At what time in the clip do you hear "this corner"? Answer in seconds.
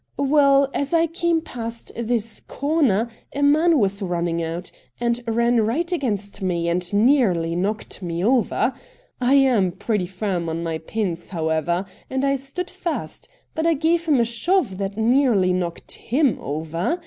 1.95-3.05